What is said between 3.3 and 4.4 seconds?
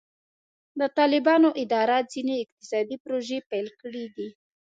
پیل کړې دي.